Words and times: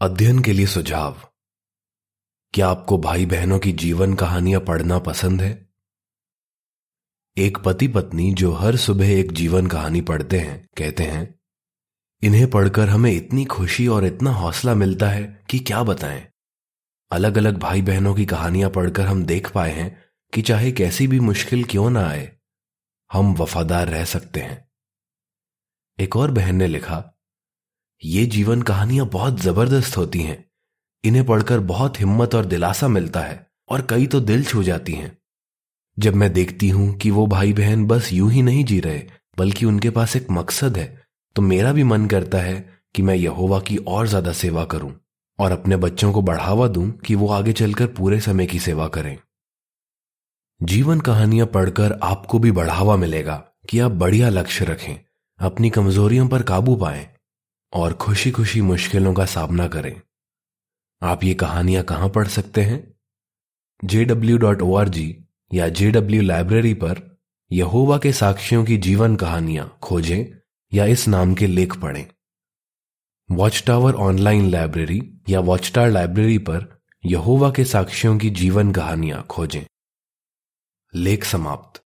अध्ययन 0.00 0.38
के 0.38 0.52
लिए 0.52 0.66
सुझाव। 0.66 1.20
क्या 2.54 2.68
आपको 2.68 2.98
भाई 2.98 3.26
बहनों 3.26 3.58
की 3.58 3.72
जीवन 3.72 4.14
कहानियाँ 4.14 4.60
पढ़ना 4.60 4.98
पसंद 4.98 5.42
है? 5.42 5.70
एक 7.36 7.58
पति 7.58 7.88
पत्नी 7.88 8.34
जो 8.34 8.52
हर 8.52 8.76
सुबह 8.76 9.06
एक 9.08 9.32
जीवन 9.32 9.66
कहानी 9.66 10.00
पढ़ते 10.00 10.38
हैं, 10.38 10.68
कहते 10.78 11.02
हैं, 11.02 11.40
इन्हें 12.22 12.50
पढ़कर 12.50 12.88
हमें 12.88 13.12
इतनी 13.12 13.44
खुशी 13.44 13.88
और 13.88 14.04
इतना 14.04 14.30
हौसला 14.30 14.74
मिलता 14.74 15.08
है 15.08 15.44
कि 15.50 15.58
क्या 15.58 15.82
बताएँ? 15.82 16.28
अलग 17.10 17.38
अलग 17.38 17.56
भाई 17.56 17.82
बहनों 17.82 18.14
की 18.14 18.26
कहानियाँ 18.26 18.70
पढ़कर 18.70 19.06
हम 19.06 19.24
देख 19.24 19.50
पाए 19.50 19.72
हैं 19.72 20.04
कि 20.32 20.42
चाहे 20.42 20.72
कैसी 20.72 21.06
भी 21.06 21.20
मुश्किल 21.20 21.64
क्यों 21.64 21.90
ना 21.90 22.08
आए, 22.08 22.36
हम 23.12 23.34
वफादार 23.34 23.88
रह 23.88 24.04
सकते 24.04 24.40
हैं। 24.40 24.70
एक 26.00 26.16
और 26.16 26.30
बहन 26.30 26.56
ने 26.56 26.66
लिखा 26.66 27.12
ये 28.02 28.24
जीवन 28.26 28.62
कहानियाँ 28.62 29.06
बहुत 29.06 29.40
ज़बरदस्त 29.40 29.96
होती 29.96 30.20
हैं। 30.20 30.44
इन्हें 31.04 31.24
पढ़कर 31.26 31.60
बहुत 31.60 32.00
हिम्मत 32.00 32.34
और 32.34 32.44
दिलासा 32.44 32.88
मिलता 32.88 33.20
है 33.20 33.46
और 33.68 33.86
कई 33.90 34.06
तो 34.06 34.20
दिल 34.20 34.44
छू 34.44 34.62
जाती 34.62 34.92
हैं। 34.92 35.16
जब 35.96 36.14
मैं 36.14 36.32
देखती 36.32 36.68
हूँ 36.68 36.92
कि 36.96 37.10
वो 37.10 37.26
भाई 37.26 37.52
बहन 37.52 37.86
बस 37.86 38.12
यूँ 38.12 38.30
ही 38.30 38.42
नहीं 38.42 38.64
जी 38.64 38.78
रहे, 38.80 39.02
बल्कि 39.38 39.66
उनके 39.66 39.90
पास 39.90 40.16
एक 40.16 40.30
मकसद 40.30 40.76
है 40.76 40.86
तो 41.36 41.42
मेरा 41.42 41.72
भी 41.72 41.84
मन 41.84 42.06
करता 42.06 42.38
है 42.38 42.54
कि 42.94 43.02
मैं 43.02 43.14
यहोवा 43.14 43.60
की 43.60 43.76
और 43.78 44.06
ज़्यादा 44.08 44.32
सेवा 44.34 44.64
करूँ 44.66 44.92
और 45.38 45.52
अपने 45.52 45.76
बच्चों 45.78 46.12
को 46.12 46.22
बढ़ावा 46.22 46.68
दूँ 46.68 46.90
कि 47.00 47.14
वो 47.14 47.28
आगे 47.30 47.52
चलकर 47.54 47.86
पूरे 47.94 48.20
समय 48.20 48.46
की 48.46 48.60
सेवा 48.60 48.88
करें। 48.88 49.16
जीवन 50.60 51.00
कहानियाँ 51.00 51.46
पढ़कर 51.48 51.98
आपको 52.04 52.38
भी 52.38 52.52
बढ़ावा 52.52 52.96
मिलेगा 52.96 53.42
कि 53.70 53.78
आप 53.78 53.92
बढ़िया 53.94 54.28
लक्ष्य 54.30 54.64
रखें, 54.64 54.96
अपनी 55.38 55.70
कमजोरियों 55.70 56.28
पर 56.28 56.42
काबू 56.44 56.76
पाएँ 56.76 57.06
और 57.72 57.92
खुशी 57.92 58.30
खुशी 58.30 58.60
मुश्किलों 58.60 59.14
का 59.14 59.24
सामना 59.24 59.68
करें। 59.68 60.00
आप 61.02 61.24
ये 61.24 61.34
कहानियाँ 61.34 61.84
कहाँ 61.84 62.08
पढ़ 62.08 62.28
सकते 62.28 62.62
हैं? 62.62 62.94
J 63.84 64.04
W 64.04 64.38
dot 64.38 64.62
O 64.62 64.76
R 64.76 64.88
G 64.88 65.24
या 65.54 65.68
जे 65.68 65.90
डब्ल्यू 65.90 66.22
लाइब्रेरी 66.22 66.74
पर 66.74 67.20
यहोवा 67.52 67.98
के 67.98 68.12
साक्षियों 68.12 68.64
की 68.64 68.76
जीवन 68.76 69.16
कहानियाँ 69.16 69.78
खोजें 69.82 70.24
या 70.72 70.84
इस 70.84 71.08
नाम 71.08 71.34
के 71.34 71.46
लेख 71.46 71.76
पढ़ें। 71.76 72.06
वॉच 73.30 73.64
टावर 73.66 73.94
ऑनलाइन 73.94 74.50
लाइब्रेरी 74.50 75.20
या 75.28 75.40
वॉच 75.40 75.72
टावर 75.74 75.90
लाइब्रेरी 75.90 76.38
पर 76.38 76.82
यहोवा 77.06 77.50
के 77.50 77.64
साक्षियों 77.64 78.18
की 78.18 78.30
जीवन 78.30 78.72
कहानियाँ 78.72 79.26
खोजें। 79.30 79.62
लेख 80.94 81.24
समाप्त। 81.24 81.85